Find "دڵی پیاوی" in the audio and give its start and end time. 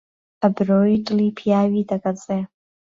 1.05-1.83